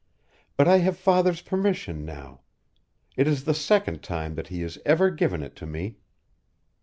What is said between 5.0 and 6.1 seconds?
given it to me."